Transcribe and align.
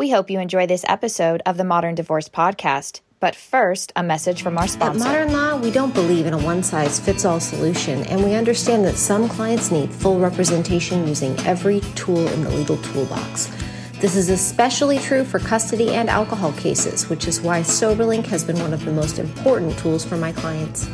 We 0.00 0.08
hope 0.08 0.30
you 0.30 0.40
enjoy 0.40 0.66
this 0.66 0.82
episode 0.88 1.42
of 1.44 1.58
the 1.58 1.64
Modern 1.64 1.94
Divorce 1.94 2.26
Podcast. 2.26 3.00
But 3.20 3.36
first, 3.36 3.92
a 3.94 4.02
message 4.02 4.40
from 4.40 4.56
our 4.56 4.66
sponsor. 4.66 5.06
At 5.06 5.12
Modern 5.12 5.32
Law, 5.34 5.56
we 5.56 5.70
don't 5.70 5.92
believe 5.92 6.24
in 6.24 6.32
a 6.32 6.38
one 6.38 6.62
size 6.62 6.98
fits 6.98 7.26
all 7.26 7.38
solution, 7.38 8.04
and 8.04 8.24
we 8.24 8.32
understand 8.32 8.86
that 8.86 8.96
some 8.96 9.28
clients 9.28 9.70
need 9.70 9.92
full 9.92 10.18
representation 10.18 11.06
using 11.06 11.38
every 11.40 11.80
tool 11.96 12.26
in 12.28 12.42
the 12.42 12.48
legal 12.48 12.78
toolbox. 12.78 13.54
This 14.00 14.16
is 14.16 14.30
especially 14.30 14.98
true 14.98 15.22
for 15.22 15.38
custody 15.38 15.90
and 15.90 16.08
alcohol 16.08 16.52
cases, 16.52 17.10
which 17.10 17.28
is 17.28 17.42
why 17.42 17.60
SoberLink 17.60 18.24
has 18.24 18.42
been 18.42 18.58
one 18.58 18.72
of 18.72 18.82
the 18.86 18.92
most 18.92 19.18
important 19.18 19.78
tools 19.78 20.02
for 20.02 20.16
my 20.16 20.32
clients. 20.32 20.86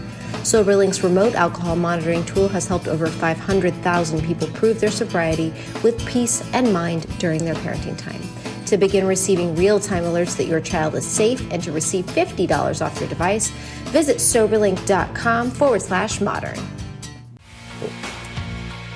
SoberLink's 0.42 1.04
remote 1.04 1.36
alcohol 1.36 1.76
monitoring 1.76 2.24
tool 2.24 2.48
has 2.48 2.66
helped 2.66 2.88
over 2.88 3.06
500,000 3.06 4.24
people 4.24 4.48
prove 4.48 4.80
their 4.80 4.90
sobriety 4.90 5.54
with 5.84 6.04
peace 6.08 6.42
and 6.52 6.72
mind 6.72 7.06
during 7.20 7.44
their 7.44 7.54
parenting 7.54 7.96
time. 7.96 8.20
To 8.66 8.76
begin 8.76 9.06
receiving 9.06 9.54
real 9.54 9.78
time 9.78 10.02
alerts 10.02 10.36
that 10.38 10.46
your 10.46 10.60
child 10.60 10.96
is 10.96 11.06
safe 11.06 11.40
and 11.52 11.62
to 11.62 11.70
receive 11.70 12.04
$50 12.06 12.84
off 12.84 12.98
your 12.98 13.08
device, 13.08 13.50
visit 13.90 14.16
Soberlink.com 14.16 15.52
forward 15.52 15.82
slash 15.82 16.20
modern. 16.20 16.58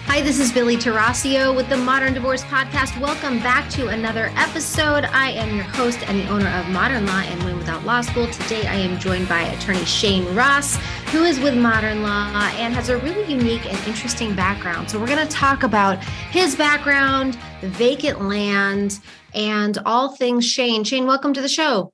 Hi, 0.07 0.23
this 0.23 0.41
is 0.41 0.51
Billie 0.51 0.77
Tarascio 0.77 1.55
with 1.55 1.69
the 1.69 1.77
Modern 1.77 2.13
Divorce 2.13 2.43
Podcast. 2.43 3.01
Welcome 3.01 3.39
back 3.39 3.71
to 3.71 3.87
another 3.87 4.33
episode. 4.35 5.05
I 5.05 5.31
am 5.31 5.55
your 5.55 5.65
host 5.65 6.01
and 6.09 6.19
the 6.19 6.27
owner 6.27 6.49
of 6.49 6.69
Modern 6.69 7.07
Law 7.07 7.21
and 7.21 7.41
Win 7.45 7.57
Without 7.57 7.85
Law 7.85 8.01
School. 8.01 8.27
Today, 8.27 8.67
I 8.67 8.75
am 8.75 8.99
joined 8.99 9.29
by 9.29 9.43
attorney 9.43 9.85
Shane 9.85 10.35
Ross, 10.35 10.79
who 11.11 11.25
is 11.25 11.41
with 11.41 11.57
Modern 11.57 12.05
Law 12.05 12.31
and 12.55 12.73
has 12.73 12.89
a 12.89 12.97
really 12.99 13.25
unique 13.25 13.67
and 13.67 13.77
interesting 13.89 14.33
background. 14.37 14.89
So, 14.89 15.01
we're 15.01 15.09
going 15.09 15.27
to 15.27 15.33
talk 15.33 15.65
about 15.65 15.99
his 16.31 16.55
background, 16.55 17.37
the 17.61 17.69
vacant 17.69 18.23
land, 18.23 19.01
and 19.35 19.77
all 19.85 20.15
things 20.15 20.47
Shane. 20.47 20.85
Shane, 20.85 21.07
welcome 21.07 21.33
to 21.33 21.41
the 21.41 21.49
show. 21.49 21.93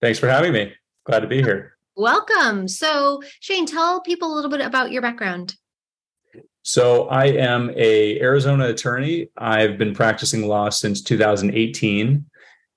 Thanks 0.00 0.18
for 0.18 0.28
having 0.28 0.54
me. 0.54 0.72
Glad 1.04 1.20
to 1.20 1.26
be 1.26 1.42
here. 1.42 1.76
Welcome. 1.94 2.68
So, 2.68 3.22
Shane, 3.40 3.66
tell 3.66 4.00
people 4.00 4.32
a 4.32 4.34
little 4.34 4.50
bit 4.50 4.62
about 4.62 4.92
your 4.92 5.02
background. 5.02 5.54
So, 6.62 7.08
I 7.08 7.26
am 7.26 7.70
a 7.76 8.18
Arizona 8.18 8.68
attorney. 8.68 9.28
I've 9.36 9.76
been 9.76 9.92
practicing 9.92 10.48
law 10.48 10.70
since 10.70 11.02
2018. 11.02 12.24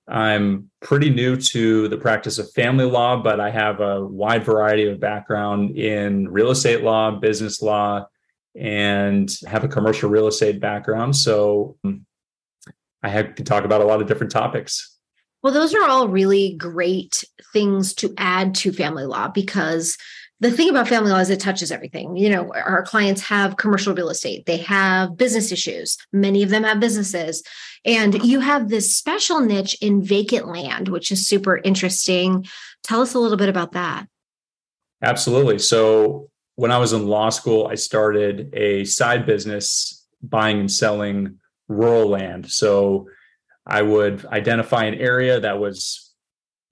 I'm 0.08 0.70
pretty 0.80 1.10
new 1.10 1.36
to 1.36 1.88
the 1.88 1.96
practice 1.96 2.38
of 2.38 2.50
family 2.52 2.84
law, 2.84 3.20
but 3.20 3.40
I 3.40 3.50
have 3.50 3.80
a 3.80 4.04
wide 4.04 4.44
variety 4.44 4.88
of 4.88 5.00
background 5.00 5.76
in 5.76 6.28
real 6.28 6.50
estate 6.50 6.82
law, 6.82 7.10
business 7.10 7.60
law, 7.60 8.06
and 8.54 9.30
have 9.46 9.64
a 9.64 9.68
commercial 9.68 10.08
real 10.08 10.28
estate 10.28 10.60
background. 10.60 11.16
So 11.16 11.76
mm, 11.84 12.02
I 13.02 13.08
have, 13.08 13.34
can 13.34 13.44
talk 13.44 13.64
about 13.64 13.80
a 13.80 13.84
lot 13.84 14.00
of 14.00 14.06
different 14.06 14.32
topics. 14.32 14.96
Well, 15.42 15.52
those 15.52 15.74
are 15.74 15.88
all 15.88 16.08
really 16.08 16.54
great 16.54 17.24
things 17.52 17.94
to 17.94 18.14
add 18.16 18.54
to 18.56 18.72
family 18.72 19.04
law 19.04 19.28
because 19.28 19.96
the 20.40 20.50
thing 20.50 20.68
about 20.68 20.88
family 20.88 21.10
law 21.10 21.18
is 21.18 21.30
it 21.30 21.40
touches 21.40 21.72
everything. 21.72 22.16
You 22.16 22.28
know, 22.30 22.52
our 22.52 22.82
clients 22.82 23.22
have 23.22 23.56
commercial 23.56 23.94
real 23.94 24.10
estate, 24.10 24.46
they 24.46 24.58
have 24.58 25.16
business 25.16 25.50
issues. 25.50 25.96
Many 26.12 26.42
of 26.42 26.50
them 26.50 26.64
have 26.64 26.80
businesses. 26.80 27.42
And 27.84 28.22
you 28.24 28.40
have 28.40 28.68
this 28.68 28.94
special 28.94 29.40
niche 29.40 29.76
in 29.80 30.02
vacant 30.02 30.48
land, 30.48 30.88
which 30.88 31.10
is 31.10 31.26
super 31.26 31.58
interesting. 31.58 32.46
Tell 32.82 33.00
us 33.00 33.14
a 33.14 33.18
little 33.18 33.36
bit 33.36 33.48
about 33.48 33.72
that. 33.72 34.06
Absolutely. 35.02 35.58
So, 35.58 36.30
when 36.56 36.72
I 36.72 36.78
was 36.78 36.94
in 36.94 37.06
law 37.06 37.28
school, 37.28 37.66
I 37.66 37.74
started 37.74 38.48
a 38.54 38.84
side 38.84 39.26
business 39.26 40.06
buying 40.22 40.58
and 40.58 40.72
selling 40.72 41.38
rural 41.68 42.08
land. 42.08 42.50
So 42.50 43.08
I 43.66 43.82
would 43.82 44.24
identify 44.26 44.84
an 44.84 44.94
area 44.94 45.40
that 45.40 45.58
was 45.58 46.05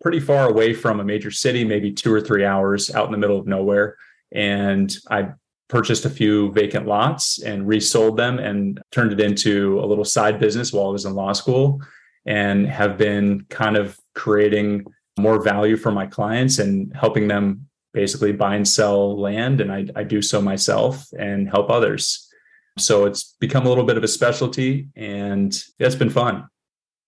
pretty 0.05 0.21
far 0.21 0.51
away 0.51 0.75
from 0.75 1.01
a 1.01 1.05
major 1.05 1.31
city, 1.31 1.65
maybe 1.65 1.91
two 1.91 2.13
or 2.13 2.21
three 2.21 2.45
hours 2.45 2.95
out 2.95 3.07
in 3.07 3.13
the 3.13 3.19
middle 3.19 3.39
of 3.39 3.47
nowhere. 3.47 3.97
And 4.33 4.95
I 5.11 5.31
purchased 5.71 6.05
a 6.05 6.11
few 6.11 6.53
vacant 6.53 6.87
lots 6.87 7.41
and 7.43 7.67
resold 7.67 8.19
them 8.19 8.39
and 8.39 8.83
turned 8.93 9.13
it 9.13 9.21
into 9.21 9.81
a 9.81 9.87
little 9.87 10.05
side 10.05 10.39
business 10.39 10.75
while 10.75 10.89
I 10.89 10.91
was 10.91 11.07
in 11.07 11.15
law 11.15 11.33
school 11.33 11.81
and 12.27 12.69
have 12.69 12.99
been 12.99 13.47
kind 13.49 13.79
of 13.79 13.99
creating 14.15 14.85
more 15.19 15.43
value 15.43 15.79
for 15.79 15.91
my 15.91 16.07
clients 16.07 16.59
and 16.59 16.95
helping 16.95 17.27
them 17.27 17.67
basically 17.95 18.33
buy 18.33 18.57
and 18.57 18.69
sell 18.69 19.19
land. 19.19 19.63
And 19.63 19.73
I, 19.73 19.87
I 19.97 20.05
do 20.05 20.21
so 20.21 20.43
myself 20.43 21.09
and 21.19 21.49
help 21.49 21.71
others. 21.71 22.31
So 22.77 23.07
it's 23.07 23.37
become 23.41 23.65
a 23.65 23.71
little 23.71 23.85
bit 23.85 23.97
of 23.97 24.05
a 24.05 24.09
specialty 24.09 24.89
and 24.97 25.59
it's 25.79 25.95
been 25.95 26.11
fun. 26.11 26.47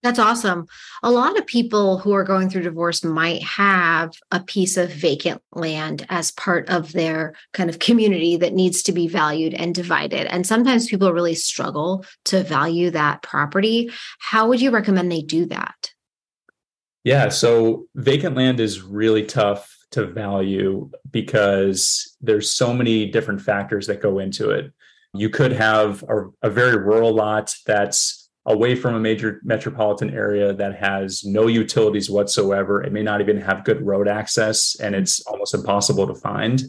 That's 0.06 0.21
awesome. 0.21 0.69
A 1.03 1.11
lot 1.11 1.37
of 1.37 1.49
people 1.49 1.99
who 1.99 2.12
are 2.12 2.22
going 2.22 2.49
through 2.49 2.62
divorce 2.62 3.03
might 3.03 3.43
have 3.43 4.12
a 4.31 4.39
piece 4.39 4.77
of 4.77 4.89
vacant 4.89 5.43
land 5.50 6.06
as 6.09 6.31
part 6.31 6.69
of 6.69 6.93
their 6.93 7.34
kind 7.53 7.69
of 7.69 7.78
community 7.81 8.37
that 8.37 8.55
needs 8.55 8.84
to 8.84 8.93
be 8.93 9.09
valued 9.09 9.53
and 9.53 9.75
divided. 9.75 10.33
And 10.33 10.47
sometimes 10.47 10.87
people 10.87 11.12
really 11.12 11.34
struggle 11.34 12.05
to 12.27 12.44
value 12.44 12.91
that 12.91 13.22
property. 13.22 13.91
How 14.21 14.47
would 14.47 14.61
you 14.61 14.71
recommend 14.71 15.11
they 15.11 15.22
do 15.22 15.44
that? 15.47 15.91
Yeah, 17.03 17.28
so 17.28 17.88
vacant 17.97 18.37
land 18.37 18.61
is 18.61 18.83
really 18.83 19.25
tough 19.25 19.77
to 19.91 20.06
value 20.06 20.88
because 21.11 22.17
there's 22.21 22.53
so 22.53 22.73
many 22.73 23.11
different 23.11 23.43
factors 23.43 23.88
that 23.88 24.00
go 24.00 24.21
into 24.21 24.50
it. 24.50 24.73
You 25.15 25.31
could 25.31 25.50
have 25.50 26.05
a, 26.05 26.27
a 26.43 26.50
very 26.50 26.77
rural 26.77 27.12
lot 27.12 27.53
that's 27.67 28.25
away 28.46 28.76
from 28.76 28.94
a 28.94 29.00
major 29.00 29.40
metropolitan 29.44 30.10
area 30.10 30.52
that 30.52 30.76
has 30.76 31.24
no 31.24 31.48
utilities 31.48 32.08
whatsoever. 32.08 32.82
It 32.82 32.92
may 32.92 33.02
not 33.02 33.20
even 33.20 33.40
have 33.40 33.64
good 33.64 33.84
road 33.84 34.08
access 34.08 34.76
and 34.76 34.94
it's 34.94 35.20
almost 35.26 35.54
impossible 35.54 36.06
to 36.06 36.14
find. 36.14 36.62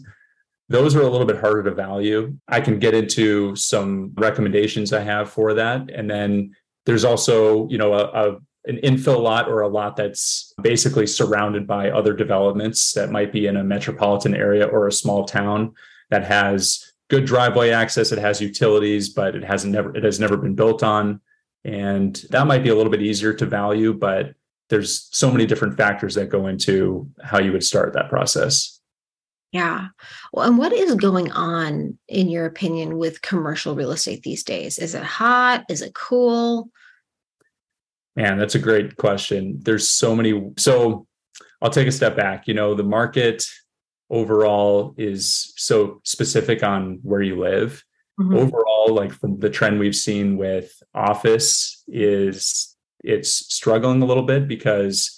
Those 0.70 0.96
are 0.96 1.02
a 1.02 1.10
little 1.10 1.28
bit 1.28 1.40
harder 1.40 1.64
to 1.64 1.72
value. 1.72 2.36
I 2.48 2.62
can 2.62 2.80
get 2.80 2.94
into 2.94 3.56
some 3.56 4.12
recommendations 4.16 4.92
I 4.92 5.02
have 5.02 5.30
for 5.30 5.54
that. 5.54 5.90
And 5.92 6.10
then 6.10 6.56
there's 6.86 7.06
also, 7.06 7.68
you 7.70 7.78
know, 7.78 7.94
a, 7.94 8.32
a 8.32 8.38
an 8.66 8.78
infill 8.84 9.22
lot 9.22 9.48
or 9.48 9.62
a 9.62 9.68
lot 9.68 9.96
that's 9.96 10.54
basically 10.62 11.08
surrounded 11.08 11.66
by 11.66 11.90
other 11.90 12.14
developments 12.14 12.92
that 12.94 13.12
might 13.12 13.32
be 13.32 13.48
in 13.48 13.56
a 13.56 13.64
metropolitan 13.64 14.36
area 14.36 14.66
or 14.66 14.88
a 14.88 14.92
small 14.92 15.24
town 15.24 15.74
that 16.10 16.26
has 16.26 16.92
good 17.10 17.24
driveway 17.24 17.70
access. 17.70 18.12
It 18.12 18.20
has 18.20 18.42
utilities, 18.42 19.08
but 19.08 19.36
it 19.36 19.44
hasn't 19.44 19.74
never 19.74 19.96
it 19.96 20.04
has 20.04 20.20
never 20.20 20.36
been 20.36 20.54
built 20.56 20.84
on, 20.84 21.22
and 21.68 22.16
that 22.30 22.48
might 22.48 22.64
be 22.64 22.70
a 22.70 22.76
little 22.76 22.92
bit 22.92 23.02
easier 23.02 23.34
to 23.34 23.46
value. 23.46 23.94
But 23.94 24.34
there's 24.70 25.10
so 25.12 25.30
many 25.30 25.46
different 25.46 25.78
factors 25.78 26.16
that 26.16 26.30
go 26.30 26.48
into 26.48 27.10
how 27.22 27.40
you 27.40 27.52
would 27.52 27.64
start 27.64 27.94
that 27.94 28.10
process. 28.10 28.80
Yeah. 29.52 29.90
Well, 30.32 30.48
and 30.48 30.58
what 30.58 30.74
is 30.74 30.96
going 30.96 31.32
on, 31.32 31.98
in 32.08 32.30
your 32.30 32.46
opinion, 32.46 32.98
with 32.98 33.22
commercial 33.22 33.76
real 33.76 33.92
estate 33.92 34.24
these 34.24 34.44
days? 34.44 34.80
Is 34.80 34.96
it 34.96 35.04
hot? 35.04 35.66
Is 35.70 35.82
it 35.82 35.94
cool? 35.94 36.70
Man, 38.16 38.38
that's 38.38 38.56
a 38.56 38.60
great 38.60 38.98
question. 38.98 39.60
There's 39.62 39.90
so 39.90 40.16
many. 40.16 40.52
So 40.58 41.06
I'll 41.62 41.70
take 41.70 41.88
a 41.88 41.92
step 41.92 42.16
back. 42.16 42.48
You 42.48 42.54
know, 42.54 42.76
the 42.76 42.84
market 42.84 43.46
overall 44.10 44.96
is 44.98 45.54
so 45.58 46.02
specific 46.04 46.64
on 46.64 47.00
where 47.04 47.22
you 47.22 47.40
live. 47.40 47.84
Mm-hmm. 48.20 48.36
Overall, 48.36 48.96
like 48.96 49.12
from 49.12 49.40
the 49.40 49.50
trend 49.50 49.80
we've 49.80 49.96
seen 49.96 50.38
with 50.38 50.82
office 50.94 51.84
is 51.88 52.76
it's 53.04 53.32
struggling 53.54 54.02
a 54.02 54.06
little 54.06 54.24
bit 54.24 54.48
because 54.48 55.14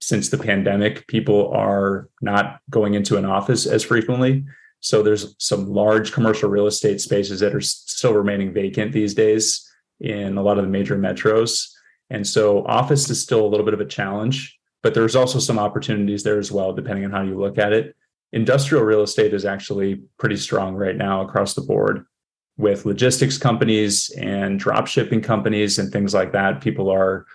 since 0.00 0.28
the 0.28 0.38
pandemic, 0.38 1.06
people 1.06 1.52
are 1.52 2.08
not 2.20 2.60
going 2.70 2.94
into 2.94 3.16
an 3.16 3.24
office 3.24 3.66
as 3.66 3.84
frequently. 3.84 4.44
So 4.80 5.02
there's 5.02 5.34
some 5.38 5.66
large 5.66 6.12
commercial 6.12 6.50
real 6.50 6.66
estate 6.66 7.00
spaces 7.00 7.40
that 7.40 7.54
are 7.54 7.60
still 7.60 8.12
remaining 8.12 8.52
vacant 8.52 8.92
these 8.92 9.14
days 9.14 9.66
in 10.00 10.36
a 10.36 10.42
lot 10.42 10.58
of 10.58 10.64
the 10.64 10.70
major 10.70 10.98
metros. 10.98 11.70
And 12.10 12.26
so 12.26 12.66
office 12.66 13.08
is 13.08 13.22
still 13.22 13.46
a 13.46 13.48
little 13.48 13.64
bit 13.64 13.74
of 13.74 13.80
a 13.80 13.86
challenge, 13.86 14.58
but 14.82 14.92
there's 14.92 15.16
also 15.16 15.38
some 15.38 15.58
opportunities 15.58 16.22
there 16.22 16.38
as 16.38 16.52
well, 16.52 16.74
depending 16.74 17.04
on 17.06 17.12
how 17.12 17.22
you 17.22 17.38
look 17.38 17.58
at 17.58 17.72
it 17.72 17.96
industrial 18.34 18.84
real 18.84 19.02
estate 19.02 19.32
is 19.32 19.44
actually 19.44 20.02
pretty 20.18 20.36
strong 20.36 20.74
right 20.74 20.96
now 20.96 21.22
across 21.22 21.54
the 21.54 21.60
board 21.60 22.04
with 22.56 22.86
logistics 22.86 23.36
companies 23.36 24.10
and 24.16 24.58
drop 24.58 24.86
shipping 24.86 25.20
companies 25.20 25.78
and 25.78 25.92
things 25.92 26.14
like 26.14 26.32
that. 26.32 26.60
People 26.60 26.90
are 26.90 27.26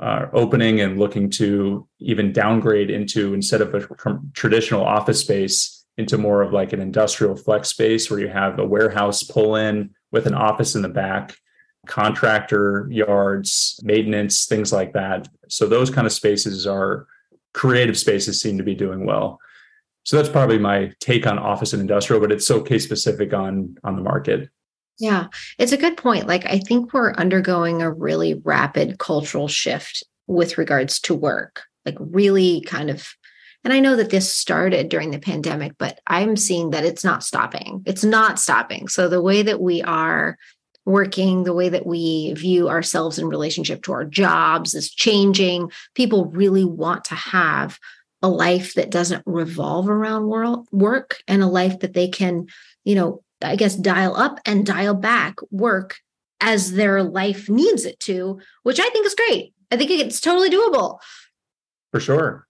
uh, 0.00 0.26
opening 0.32 0.80
and 0.80 0.98
looking 0.98 1.30
to 1.30 1.86
even 2.00 2.32
downgrade 2.32 2.90
into 2.90 3.34
instead 3.34 3.60
of 3.60 3.74
a 3.74 3.86
traditional 4.32 4.84
office 4.84 5.20
space 5.20 5.84
into 5.96 6.18
more 6.18 6.42
of 6.42 6.52
like 6.52 6.72
an 6.72 6.80
industrial 6.80 7.36
flex 7.36 7.68
space 7.68 8.10
where 8.10 8.18
you 8.18 8.26
have 8.28 8.58
a 8.58 8.66
warehouse 8.66 9.22
pull 9.22 9.54
in 9.54 9.90
with 10.10 10.26
an 10.26 10.34
office 10.34 10.74
in 10.74 10.82
the 10.82 10.88
back 10.88 11.36
contractor 11.86 12.88
yards 12.90 13.78
maintenance 13.84 14.46
things 14.46 14.72
like 14.72 14.94
that 14.94 15.28
so 15.48 15.68
those 15.68 15.90
kind 15.90 16.06
of 16.06 16.12
spaces 16.12 16.66
are 16.66 17.06
creative 17.52 17.96
spaces 17.96 18.40
seem 18.40 18.58
to 18.58 18.64
be 18.64 18.74
doing 18.74 19.06
well 19.06 19.38
so 20.04 20.16
that's 20.16 20.28
probably 20.28 20.58
my 20.58 20.92
take 21.00 21.26
on 21.26 21.38
office 21.38 21.72
and 21.72 21.80
industrial, 21.80 22.20
but 22.20 22.30
it's 22.30 22.46
so 22.46 22.60
case 22.60 22.84
specific 22.84 23.32
on 23.32 23.76
on 23.84 23.96
the 23.96 24.02
market. 24.02 24.50
Yeah, 24.98 25.26
it's 25.58 25.72
a 25.72 25.76
good 25.76 25.96
point. 25.96 26.26
Like 26.26 26.46
I 26.46 26.58
think 26.58 26.92
we're 26.92 27.12
undergoing 27.14 27.82
a 27.82 27.92
really 27.92 28.34
rapid 28.44 28.98
cultural 28.98 29.48
shift 29.48 30.04
with 30.26 30.56
regards 30.56 31.00
to 31.00 31.14
work, 31.14 31.62
like 31.84 31.96
really 31.98 32.62
kind 32.62 32.90
of 32.90 33.08
and 33.64 33.72
I 33.72 33.80
know 33.80 33.96
that 33.96 34.10
this 34.10 34.30
started 34.32 34.90
during 34.90 35.10
the 35.10 35.18
pandemic, 35.18 35.72
but 35.78 35.98
I'm 36.06 36.36
seeing 36.36 36.70
that 36.70 36.84
it's 36.84 37.02
not 37.02 37.24
stopping. 37.24 37.82
It's 37.86 38.04
not 38.04 38.38
stopping. 38.38 38.88
So 38.88 39.08
the 39.08 39.22
way 39.22 39.40
that 39.40 39.58
we 39.58 39.80
are 39.80 40.36
working, 40.84 41.44
the 41.44 41.54
way 41.54 41.70
that 41.70 41.86
we 41.86 42.34
view 42.34 42.68
ourselves 42.68 43.18
in 43.18 43.26
relationship 43.26 43.82
to 43.84 43.92
our 43.92 44.04
jobs 44.04 44.74
is 44.74 44.90
changing. 44.90 45.72
People 45.94 46.26
really 46.26 46.66
want 46.66 47.04
to 47.06 47.14
have 47.14 47.78
a 48.20 48.28
life 48.28 48.74
that 48.74 48.90
doesn't 48.90 49.22
revolve 49.24 49.88
around 49.88 50.26
world, 50.26 50.68
work 50.70 51.16
and 51.26 51.42
a 51.42 51.46
life 51.46 51.78
that 51.80 51.94
they 51.94 52.08
can, 52.08 52.46
you 52.84 52.94
know, 52.94 53.22
I 53.42 53.56
guess 53.56 53.76
dial 53.76 54.16
up 54.16 54.40
and 54.44 54.66
dial 54.66 54.94
back 54.94 55.36
work 55.50 55.96
as 56.40 56.72
their 56.72 57.02
life 57.02 57.48
needs 57.48 57.84
it 57.84 57.98
to, 58.00 58.40
which 58.62 58.80
I 58.80 58.88
think 58.90 59.06
is 59.06 59.14
great. 59.14 59.54
I 59.70 59.76
think 59.76 59.90
it's 59.90 60.20
totally 60.20 60.50
doable. 60.50 60.98
For 61.90 62.00
sure. 62.00 62.46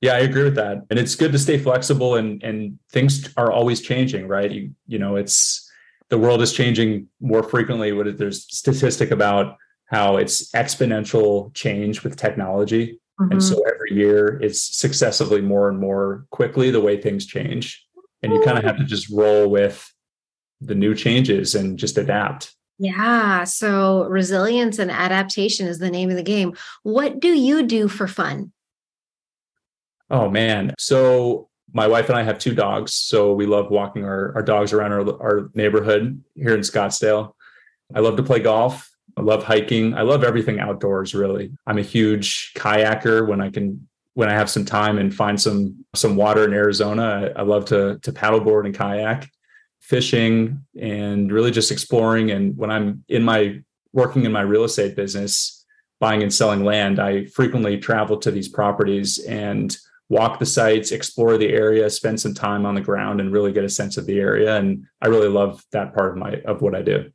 Yeah, 0.00 0.14
I 0.14 0.20
agree 0.20 0.44
with 0.44 0.54
that. 0.54 0.78
And 0.88 0.98
it's 0.98 1.14
good 1.14 1.32
to 1.32 1.38
stay 1.38 1.58
flexible 1.58 2.16
and 2.16 2.42
and 2.42 2.78
things 2.90 3.32
are 3.36 3.52
always 3.52 3.80
changing, 3.80 4.28
right? 4.28 4.50
You 4.50 4.70
you 4.86 4.98
know, 4.98 5.16
it's 5.16 5.70
the 6.08 6.18
world 6.18 6.42
is 6.42 6.52
changing 6.52 7.06
more 7.20 7.42
frequently. 7.42 7.92
What 7.92 8.18
there's 8.18 8.44
statistic 8.54 9.10
about 9.10 9.56
how 9.86 10.16
it's 10.16 10.50
exponential 10.52 11.52
change 11.54 12.02
with 12.02 12.16
technology. 12.16 13.00
Mm-hmm. 13.20 13.32
And 13.32 13.42
so 13.42 13.62
every 13.62 13.92
year 13.92 14.40
it's 14.40 14.60
successively 14.60 15.40
more 15.40 15.68
and 15.68 15.78
more 15.78 16.26
quickly 16.30 16.70
the 16.70 16.80
way 16.80 17.00
things 17.00 17.26
change. 17.26 17.84
And 18.22 18.32
you 18.32 18.40
kind 18.42 18.58
of 18.58 18.64
have 18.64 18.76
to 18.78 18.84
just 18.84 19.08
roll 19.10 19.48
with 19.48 19.92
the 20.60 20.74
new 20.74 20.94
changes 20.94 21.54
and 21.54 21.78
just 21.78 21.98
adapt. 21.98 22.54
Yeah. 22.78 23.44
So 23.44 24.04
resilience 24.04 24.78
and 24.78 24.90
adaptation 24.90 25.66
is 25.66 25.78
the 25.78 25.90
name 25.90 26.10
of 26.10 26.16
the 26.16 26.22
game. 26.22 26.56
What 26.82 27.20
do 27.20 27.28
you 27.28 27.66
do 27.66 27.88
for 27.88 28.06
fun? 28.06 28.52
Oh 30.10 30.30
man. 30.30 30.74
So 30.78 31.48
my 31.72 31.86
wife 31.86 32.08
and 32.08 32.18
I 32.18 32.22
have 32.22 32.38
two 32.38 32.54
dogs. 32.54 32.94
So 32.94 33.32
we 33.32 33.46
love 33.46 33.70
walking 33.70 34.04
our, 34.04 34.34
our 34.34 34.42
dogs 34.42 34.72
around 34.72 34.92
our, 34.92 35.22
our 35.22 35.50
neighborhood 35.54 36.22
here 36.34 36.54
in 36.54 36.60
Scottsdale. 36.60 37.32
I 37.94 38.00
love 38.00 38.16
to 38.16 38.22
play 38.22 38.40
golf. 38.40 38.90
I 39.16 39.22
love 39.22 39.44
hiking. 39.44 39.94
I 39.94 40.02
love 40.02 40.24
everything 40.24 40.60
outdoors, 40.60 41.14
really. 41.14 41.52
I'm 41.66 41.78
a 41.78 41.82
huge 41.82 42.52
kayaker 42.54 43.26
when 43.26 43.40
I 43.40 43.50
can 43.50 43.88
when 44.14 44.28
I 44.28 44.32
have 44.32 44.50
some 44.50 44.64
time 44.64 44.98
and 44.98 45.14
find 45.14 45.40
some 45.40 45.84
some 45.94 46.16
water 46.16 46.44
in 46.44 46.52
Arizona. 46.52 47.32
I, 47.36 47.40
I 47.40 47.42
love 47.42 47.66
to 47.66 47.98
to 48.02 48.12
paddleboard 48.12 48.66
and 48.66 48.74
kayak, 48.74 49.30
fishing, 49.80 50.64
and 50.80 51.32
really 51.32 51.50
just 51.50 51.72
exploring. 51.72 52.30
And 52.30 52.56
when 52.56 52.70
I'm 52.70 53.04
in 53.08 53.22
my 53.22 53.60
working 53.92 54.24
in 54.24 54.32
my 54.32 54.42
real 54.42 54.64
estate 54.64 54.94
business, 54.94 55.64
buying 55.98 56.22
and 56.22 56.32
selling 56.32 56.64
land, 56.64 56.98
I 56.98 57.26
frequently 57.26 57.78
travel 57.78 58.16
to 58.18 58.30
these 58.30 58.48
properties 58.48 59.18
and 59.18 59.76
walk 60.08 60.38
the 60.38 60.46
sites, 60.46 60.90
explore 60.90 61.38
the 61.38 61.48
area, 61.48 61.88
spend 61.88 62.20
some 62.20 62.34
time 62.34 62.66
on 62.66 62.74
the 62.74 62.80
ground 62.80 63.20
and 63.20 63.32
really 63.32 63.52
get 63.52 63.64
a 63.64 63.68
sense 63.68 63.96
of 63.96 64.06
the 64.06 64.18
area. 64.18 64.56
And 64.56 64.84
I 65.00 65.06
really 65.08 65.28
love 65.28 65.64
that 65.72 65.94
part 65.94 66.12
of 66.12 66.16
my 66.18 66.40
of 66.44 66.62
what 66.62 66.74
I 66.74 66.82
do. 66.82 67.10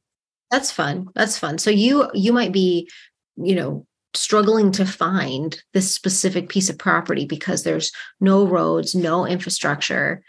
That's 0.52 0.72
fun. 0.72 1.08
That's 1.16 1.38
fun. 1.38 1.58
So 1.58 1.70
you 1.70 2.10
you 2.14 2.32
might 2.32 2.52
be, 2.52 2.90
you 3.36 3.56
know, 3.56 3.86
struggling 4.14 4.72
to 4.72 4.86
find 4.86 5.62
this 5.74 5.94
specific 5.94 6.48
piece 6.48 6.70
of 6.70 6.78
property 6.78 7.26
because 7.26 7.64
there's 7.64 7.92
no 8.22 8.48
roads, 8.48 8.96
no 8.96 9.26
infrastructure. 9.26 10.24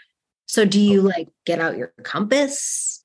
So 0.47 0.65
do 0.65 0.81
you 0.81 1.03
like 1.03 1.29
get 1.45 1.61
out 1.61 1.77
your 1.77 1.93
compass? 2.03 3.05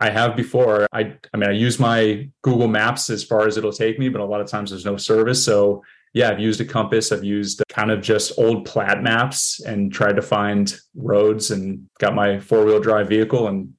I 0.00 0.10
have 0.10 0.36
before. 0.36 0.86
I 0.92 1.16
I 1.32 1.36
mean 1.36 1.50
I 1.50 1.52
use 1.52 1.80
my 1.80 2.28
Google 2.42 2.68
Maps 2.68 3.10
as 3.10 3.24
far 3.24 3.46
as 3.46 3.56
it'll 3.56 3.72
take 3.72 3.98
me, 3.98 4.08
but 4.08 4.20
a 4.20 4.24
lot 4.24 4.40
of 4.40 4.46
times 4.46 4.70
there's 4.70 4.84
no 4.84 4.96
service. 4.96 5.44
So 5.44 5.82
yeah, 6.12 6.30
I've 6.30 6.38
used 6.38 6.60
a 6.60 6.64
compass. 6.64 7.10
I've 7.10 7.24
used 7.24 7.60
uh, 7.60 7.64
kind 7.68 7.90
of 7.90 8.00
just 8.00 8.38
old 8.38 8.64
plat 8.64 9.02
maps 9.02 9.60
and 9.60 9.92
tried 9.92 10.14
to 10.14 10.22
find 10.22 10.72
roads 10.94 11.50
and 11.50 11.88
got 11.98 12.14
my 12.14 12.38
four 12.38 12.64
wheel 12.64 12.78
drive 12.78 13.08
vehicle 13.08 13.48
and 13.48 13.74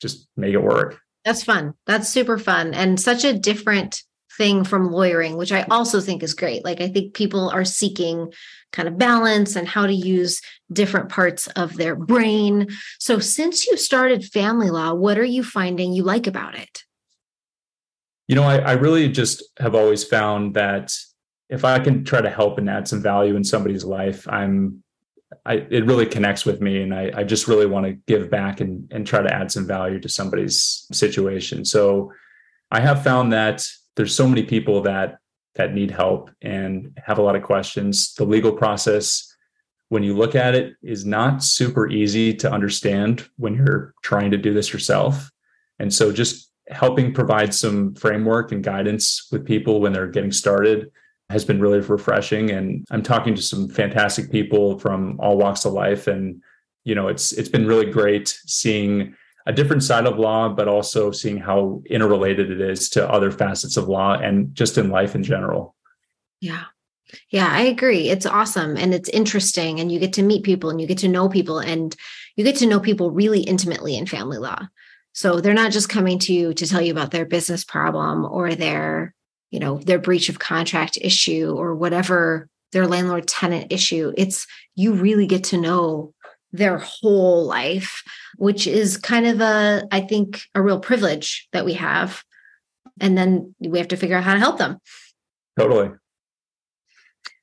just 0.00 0.28
make 0.36 0.54
it 0.54 0.62
work. 0.62 1.00
That's 1.24 1.42
fun. 1.42 1.74
That's 1.84 2.08
super 2.08 2.38
fun 2.38 2.72
and 2.74 2.98
such 2.98 3.24
a 3.24 3.36
different 3.36 4.04
thing 4.38 4.64
from 4.64 4.90
lawyering, 4.90 5.36
which 5.36 5.52
I 5.52 5.62
also 5.70 6.00
think 6.00 6.22
is 6.22 6.32
great. 6.32 6.64
Like, 6.64 6.80
I 6.80 6.88
think 6.88 7.12
people 7.12 7.50
are 7.50 7.64
seeking 7.64 8.32
kind 8.72 8.88
of 8.88 8.96
balance 8.96 9.56
and 9.56 9.68
how 9.68 9.86
to 9.86 9.92
use 9.92 10.40
different 10.72 11.10
parts 11.10 11.48
of 11.48 11.76
their 11.76 11.96
brain. 11.96 12.68
So, 12.98 13.18
since 13.18 13.66
you 13.66 13.76
started 13.76 14.24
family 14.24 14.70
law, 14.70 14.94
what 14.94 15.18
are 15.18 15.24
you 15.24 15.42
finding 15.42 15.92
you 15.92 16.04
like 16.04 16.26
about 16.26 16.56
it? 16.56 16.84
You 18.28 18.36
know, 18.36 18.44
I, 18.44 18.58
I 18.58 18.72
really 18.72 19.08
just 19.10 19.42
have 19.58 19.74
always 19.74 20.04
found 20.04 20.54
that 20.54 20.94
if 21.50 21.64
I 21.64 21.78
can 21.78 22.04
try 22.04 22.20
to 22.20 22.30
help 22.30 22.58
and 22.58 22.70
add 22.70 22.86
some 22.86 23.02
value 23.02 23.36
in 23.36 23.44
somebody's 23.44 23.84
life, 23.84 24.26
I'm 24.28 24.82
I, 25.44 25.66
it 25.70 25.84
really 25.86 26.06
connects 26.06 26.46
with 26.46 26.60
me 26.60 26.82
and 26.82 26.94
I, 26.94 27.10
I 27.14 27.24
just 27.24 27.48
really 27.48 27.66
want 27.66 27.86
to 27.86 27.92
give 28.06 28.30
back 28.30 28.60
and, 28.60 28.90
and 28.90 29.06
try 29.06 29.20
to 29.20 29.32
add 29.32 29.52
some 29.52 29.66
value 29.66 30.00
to 30.00 30.08
somebody's 30.08 30.86
situation. 30.92 31.64
So 31.64 32.12
I 32.70 32.80
have 32.80 33.02
found 33.02 33.32
that 33.32 33.66
there's 33.98 34.14
so 34.14 34.28
many 34.28 34.44
people 34.44 34.80
that 34.82 35.18
that 35.56 35.74
need 35.74 35.90
help 35.90 36.30
and 36.40 36.96
have 37.04 37.18
a 37.18 37.22
lot 37.22 37.34
of 37.34 37.42
questions. 37.42 38.14
The 38.14 38.24
legal 38.24 38.52
process, 38.52 39.36
when 39.88 40.04
you 40.04 40.16
look 40.16 40.36
at 40.36 40.54
it, 40.54 40.76
is 40.82 41.04
not 41.04 41.42
super 41.42 41.90
easy 41.90 42.32
to 42.34 42.50
understand 42.50 43.28
when 43.38 43.54
you're 43.54 43.92
trying 44.02 44.30
to 44.30 44.36
do 44.36 44.54
this 44.54 44.72
yourself. 44.72 45.32
And 45.80 45.92
so 45.92 46.12
just 46.12 46.52
helping 46.70 47.12
provide 47.12 47.52
some 47.52 47.92
framework 47.96 48.52
and 48.52 48.62
guidance 48.62 49.26
with 49.32 49.44
people 49.44 49.80
when 49.80 49.92
they're 49.92 50.06
getting 50.06 50.30
started 50.30 50.92
has 51.28 51.44
been 51.44 51.60
really 51.60 51.80
refreshing 51.80 52.50
and 52.50 52.86
i'm 52.90 53.02
talking 53.02 53.34
to 53.34 53.42
some 53.42 53.68
fantastic 53.68 54.30
people 54.30 54.78
from 54.78 55.18
all 55.20 55.36
walks 55.36 55.64
of 55.64 55.72
life 55.72 56.06
and 56.06 56.42
you 56.84 56.94
know 56.94 57.08
it's 57.08 57.32
it's 57.32 57.48
been 57.48 57.66
really 57.66 57.90
great 57.90 58.28
seeing 58.46 59.14
a 59.48 59.52
different 59.52 59.82
side 59.82 60.06
of 60.06 60.18
law 60.18 60.48
but 60.48 60.68
also 60.68 61.10
seeing 61.10 61.38
how 61.38 61.82
interrelated 61.88 62.50
it 62.50 62.60
is 62.60 62.90
to 62.90 63.10
other 63.10 63.30
facets 63.32 63.76
of 63.78 63.88
law 63.88 64.12
and 64.12 64.54
just 64.54 64.76
in 64.76 64.90
life 64.90 65.14
in 65.14 65.22
general. 65.24 65.74
Yeah. 66.40 66.64
Yeah 67.30 67.48
i 67.50 67.62
agree. 67.62 68.10
It's 68.10 68.26
awesome 68.26 68.76
and 68.76 68.92
it's 68.94 69.08
interesting 69.08 69.80
and 69.80 69.90
you 69.90 69.98
get 69.98 70.12
to 70.14 70.22
meet 70.22 70.44
people 70.44 70.68
and 70.68 70.80
you 70.80 70.86
get 70.86 70.98
to 70.98 71.08
know 71.08 71.28
people 71.28 71.58
and 71.58 71.96
you 72.36 72.44
get 72.44 72.56
to 72.56 72.66
know 72.66 72.78
people 72.78 73.10
really 73.10 73.40
intimately 73.40 73.96
in 73.96 74.06
family 74.06 74.38
law. 74.38 74.68
So 75.14 75.40
they're 75.40 75.54
not 75.54 75.72
just 75.72 75.88
coming 75.88 76.18
to 76.20 76.32
you 76.32 76.52
to 76.54 76.66
tell 76.66 76.82
you 76.82 76.92
about 76.92 77.10
their 77.10 77.24
business 77.24 77.64
problem 77.64 78.24
or 78.24 78.54
their 78.54 79.14
you 79.50 79.60
know 79.60 79.78
their 79.78 79.98
breach 79.98 80.28
of 80.28 80.38
contract 80.38 80.98
issue 81.00 81.54
or 81.56 81.74
whatever 81.74 82.48
their 82.72 82.86
landlord 82.86 83.26
tenant 83.26 83.72
issue. 83.72 84.12
It's 84.16 84.46
you 84.74 84.92
really 84.92 85.26
get 85.26 85.44
to 85.44 85.56
know 85.56 86.12
their 86.52 86.78
whole 86.78 87.44
life 87.44 88.02
which 88.36 88.66
is 88.66 88.96
kind 88.96 89.26
of 89.26 89.40
a 89.40 89.86
i 89.90 90.00
think 90.00 90.42
a 90.54 90.62
real 90.62 90.80
privilege 90.80 91.48
that 91.52 91.64
we 91.64 91.74
have. 91.74 92.22
And 93.00 93.16
then 93.16 93.54
we 93.60 93.78
have 93.78 93.88
to 93.88 93.96
figure 93.96 94.16
out 94.16 94.24
how 94.24 94.34
to 94.34 94.40
help 94.40 94.58
them. 94.58 94.78
Totally. 95.58 95.90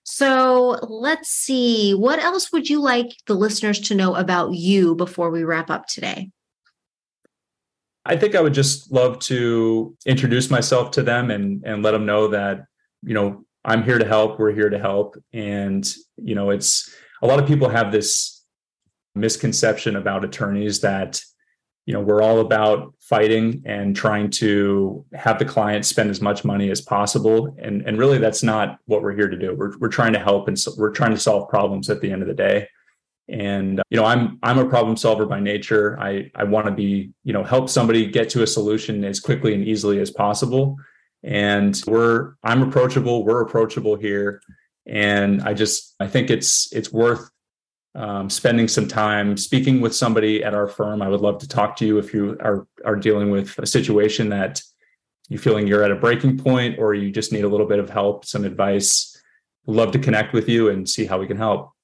So 0.04 0.78
let's 0.84 1.30
see. 1.30 1.94
What 1.94 2.20
else 2.20 2.52
would 2.52 2.70
you 2.70 2.82
like 2.82 3.16
the 3.26 3.34
listeners 3.34 3.80
to 3.82 3.96
know 3.96 4.16
about 4.16 4.54
you 4.54 4.96
before 4.96 5.30
we 5.30 5.44
wrap 5.44 5.70
up 5.70 5.88
today? 5.88 6.30
I 8.06 8.16
think 8.16 8.36
I 8.36 8.42
would 8.42 8.54
just 8.54 8.92
love 8.92 9.20
to 9.20 9.96
introduce 10.06 10.52
myself 10.52 10.92
to 10.92 11.02
them 11.02 11.32
and 11.32 11.64
and 11.66 11.82
let 11.82 11.92
them 11.92 12.06
know 12.06 12.28
that 12.28 12.66
you 13.02 13.16
know 13.16 13.46
I'm 13.64 13.84
here 13.84 13.98
to 13.98 14.06
help. 14.06 14.38
We're 14.38 14.54
here 14.54 14.70
to 14.70 14.78
help, 14.78 15.18
and 15.34 15.92
you 16.18 16.36
know 16.36 16.52
it's 16.52 16.94
a 17.24 17.28
lot 17.28 17.40
of 17.40 17.48
people 17.48 17.68
have 17.68 17.92
this 17.92 18.35
misconception 19.16 19.96
about 19.96 20.26
attorneys 20.26 20.82
that 20.82 21.22
you 21.86 21.94
know 21.94 22.02
we're 22.02 22.22
all 22.22 22.40
about 22.40 22.94
fighting 23.00 23.62
and 23.66 23.96
trying 23.96 24.30
to 24.30 25.06
have 25.14 25.38
the 25.38 25.46
client 25.46 25.86
spend 25.86 26.10
as 26.10 26.22
much 26.22 26.44
money 26.44 26.70
as 26.70 26.82
possible. 26.82 27.56
And 27.60 27.84
and 27.84 27.98
really 27.98 28.18
that's 28.18 28.44
not 28.44 28.80
what 28.86 29.02
we're 29.02 29.16
here 29.16 29.30
to 29.30 29.38
do. 29.38 29.56
We're, 29.56 29.78
we're 29.78 29.90
trying 29.90 30.14
to 30.14 30.20
help 30.20 30.48
and 30.48 30.60
so 30.60 30.72
we're 30.78 30.92
trying 30.92 31.12
to 31.12 31.20
solve 31.20 31.50
problems 31.50 31.90
at 31.90 32.02
the 32.02 32.12
end 32.12 32.22
of 32.22 32.28
the 32.28 32.34
day. 32.34 32.68
And 33.28 33.80
uh, 33.80 33.84
you 33.90 33.98
know 33.98 34.06
i'm 34.06 34.40
i'm 34.44 34.60
a 34.60 34.66
problem 34.66 34.98
solver 34.98 35.26
by 35.26 35.40
nature. 35.40 36.00
I 36.00 36.32
i 36.36 36.44
want 36.44 36.66
to 36.66 36.72
be 36.72 37.12
you 37.24 37.34
know 37.34 37.44
help 37.44 37.70
somebody 37.70 38.08
get 38.08 38.30
to 38.30 38.44
a 38.44 38.48
solution 38.48 39.04
as 39.04 39.20
quickly 39.20 39.54
and 39.54 39.64
easily 39.64 40.00
as 40.00 40.10
possible. 40.10 40.78
And 41.24 41.80
we're 41.86 42.34
i'm 42.44 42.64
approachable 42.64 43.24
we're 43.24 43.42
approachable 43.42 43.96
here. 43.96 44.42
And 44.88 45.44
i 45.44 45.54
just 45.54 45.96
i 46.00 46.08
think 46.08 46.32
it's 46.32 46.72
it's 46.74 46.92
worth 46.92 47.30
um, 47.96 48.30
spending 48.30 48.68
some 48.68 48.88
time 48.88 49.38
speaking 49.38 49.82
with 49.82 49.96
somebody 49.96 50.44
at 50.44 50.54
our 50.54 50.68
firm. 50.68 51.02
I 51.02 51.08
would 51.08 51.22
love 51.22 51.40
to 51.40 51.48
talk 51.48 51.75
to 51.78 51.86
you 51.86 51.98
if 51.98 52.14
you 52.14 52.38
are 52.42 52.68
are 52.84 52.96
dealing 52.96 53.32
with 53.32 53.58
a 53.58 53.66
situation 53.66 54.30
that 54.30 54.62
you're 55.30 55.40
feeling 55.40 55.66
you're 55.66 55.84
at 55.84 55.92
a 55.92 55.96
breaking 55.96 56.38
point 56.38 56.78
or 56.78 56.94
you 56.94 57.12
just 57.12 57.32
need 57.32 57.46
a 57.46 57.48
little 57.48 57.66
bit 57.66 57.80
of 57.80 57.90
help 57.90 58.25
some 58.25 58.46
advice. 58.46 59.20
Love 59.66 59.92
to 59.92 60.00
connect 60.00 60.34
with 60.34 60.48
you 60.48 60.70
and 60.70 60.88
see 60.88 61.06
how 61.06 61.20
we 61.20 61.25
can 61.25 61.38
help 61.38 61.75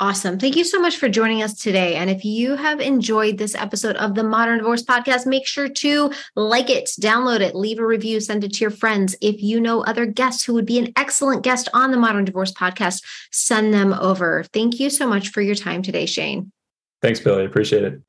Awesome. 0.00 0.38
Thank 0.38 0.54
you 0.54 0.62
so 0.62 0.78
much 0.78 0.96
for 0.96 1.08
joining 1.08 1.42
us 1.42 1.54
today. 1.54 1.96
And 1.96 2.08
if 2.08 2.24
you 2.24 2.54
have 2.54 2.80
enjoyed 2.80 3.36
this 3.36 3.56
episode 3.56 3.96
of 3.96 4.14
the 4.14 4.22
Modern 4.22 4.58
Divorce 4.58 4.84
Podcast, 4.84 5.26
make 5.26 5.44
sure 5.44 5.68
to 5.68 6.12
like 6.36 6.70
it, 6.70 6.84
download 7.00 7.40
it, 7.40 7.56
leave 7.56 7.80
a 7.80 7.86
review, 7.86 8.20
send 8.20 8.44
it 8.44 8.52
to 8.52 8.60
your 8.60 8.70
friends. 8.70 9.16
If 9.20 9.42
you 9.42 9.60
know 9.60 9.82
other 9.82 10.06
guests 10.06 10.44
who 10.44 10.54
would 10.54 10.66
be 10.66 10.78
an 10.78 10.92
excellent 10.94 11.42
guest 11.42 11.68
on 11.74 11.90
the 11.90 11.96
Modern 11.96 12.24
Divorce 12.24 12.52
Podcast, 12.52 13.02
send 13.32 13.74
them 13.74 13.92
over. 13.92 14.44
Thank 14.52 14.78
you 14.78 14.88
so 14.88 15.08
much 15.08 15.30
for 15.30 15.40
your 15.40 15.56
time 15.56 15.82
today, 15.82 16.06
Shane. 16.06 16.52
Thanks, 17.02 17.18
Billie. 17.18 17.44
Appreciate 17.44 17.82
it. 17.82 18.00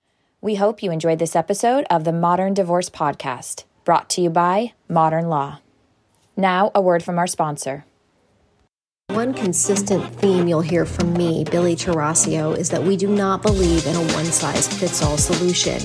We 0.42 0.56
hope 0.56 0.84
you 0.84 0.92
enjoyed 0.92 1.18
this 1.18 1.36
episode 1.36 1.86
of 1.90 2.04
the 2.04 2.14
Modern 2.14 2.54
Divorce 2.54 2.92
Podcast, 2.92 3.64
brought 3.84 4.12
to 4.12 4.22
you 4.22 4.30
by 4.30 4.74
Modern 4.88 5.28
Law. 5.28 5.58
Now, 6.38 6.70
a 6.76 6.82
word 6.82 7.02
from 7.02 7.18
our 7.18 7.28
sponsor. 7.28 7.86
One 9.10 9.34
consistent 9.34 10.06
theme 10.18 10.48
you'll 10.48 10.62
hear 10.62 10.86
from 10.86 11.14
me, 11.14 11.44
Billie 11.44 11.76
Tarascio, 11.76 12.56
is 12.56 12.70
that 12.70 12.84
we 12.84 12.96
do 12.96 13.08
not 13.08 13.42
believe 13.42 13.88
in 13.88 13.96
a 13.96 14.14
one 14.14 14.26
size 14.26 14.68
fits 14.68 15.02
all 15.02 15.18
solution. 15.18 15.82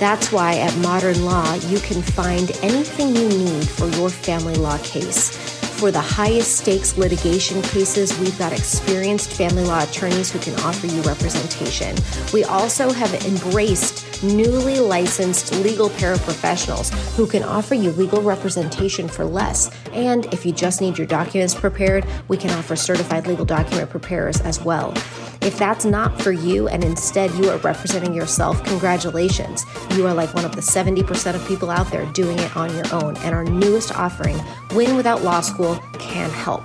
That's 0.00 0.32
why 0.32 0.56
at 0.56 0.76
Modern 0.78 1.24
Law, 1.24 1.54
you 1.54 1.78
can 1.78 2.02
find 2.02 2.50
anything 2.62 3.14
you 3.14 3.28
need 3.28 3.68
for 3.68 3.86
your 3.90 4.10
family 4.10 4.56
law 4.56 4.78
case. 4.78 5.30
For 5.78 5.92
the 5.92 6.00
highest 6.00 6.56
stakes 6.56 6.98
litigation 6.98 7.62
cases, 7.62 8.18
we've 8.18 8.38
got 8.38 8.52
experienced 8.52 9.32
family 9.32 9.64
law 9.64 9.84
attorneys 9.84 10.32
who 10.32 10.40
can 10.40 10.54
offer 10.60 10.88
you 10.88 11.00
representation. 11.02 11.96
We 12.32 12.42
also 12.42 12.90
have 12.90 13.14
embraced 13.24 14.13
newly 14.22 14.80
licensed 14.80 15.52
legal 15.56 15.90
paraprofessionals 15.90 16.92
who 17.16 17.26
can 17.26 17.42
offer 17.42 17.74
you 17.74 17.90
legal 17.92 18.22
representation 18.22 19.08
for 19.08 19.24
less. 19.24 19.70
And 19.92 20.26
if 20.32 20.44
you 20.46 20.52
just 20.52 20.80
need 20.80 20.96
your 20.98 21.06
documents 21.06 21.54
prepared, 21.54 22.06
we 22.28 22.36
can 22.36 22.50
offer 22.50 22.76
certified 22.76 23.26
legal 23.26 23.44
document 23.44 23.90
preparers 23.90 24.40
as 24.40 24.60
well. 24.60 24.92
If 25.40 25.58
that's 25.58 25.84
not 25.84 26.20
for 26.22 26.32
you 26.32 26.68
and 26.68 26.82
instead 26.82 27.30
you 27.32 27.50
are 27.50 27.58
representing 27.58 28.14
yourself, 28.14 28.62
congratulations. 28.64 29.64
You 29.90 30.06
are 30.06 30.14
like 30.14 30.32
one 30.34 30.44
of 30.44 30.54
the 30.54 30.62
70% 30.62 31.34
of 31.34 31.46
people 31.46 31.70
out 31.70 31.90
there 31.90 32.06
doing 32.12 32.38
it 32.38 32.56
on 32.56 32.74
your 32.74 32.86
own. 32.94 33.16
And 33.18 33.34
our 33.34 33.44
newest 33.44 33.94
offering, 33.94 34.40
Win 34.74 34.96
Without 34.96 35.22
Law 35.22 35.42
School, 35.42 35.76
can 35.98 36.30
help. 36.30 36.64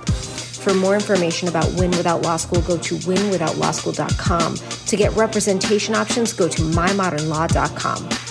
For 0.60 0.74
more 0.74 0.94
information 0.94 1.48
about 1.48 1.72
Win 1.78 1.90
Without 1.92 2.20
Law 2.20 2.36
School, 2.36 2.60
go 2.62 2.76
to 2.76 2.94
winwithoutlawschool.com. 2.96 4.56
To 4.86 4.96
get 4.96 5.10
representation 5.16 5.94
options, 5.94 6.34
go 6.34 6.48
to 6.48 6.62
mymodernlaw.com. 6.62 8.29